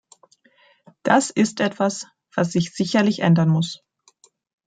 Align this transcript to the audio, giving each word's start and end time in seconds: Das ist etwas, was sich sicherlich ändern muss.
Das 1.03 1.29
ist 1.29 1.59
etwas, 1.59 2.07
was 2.33 2.53
sich 2.53 2.73
sicherlich 2.73 3.19
ändern 3.19 3.49
muss. 3.49 3.83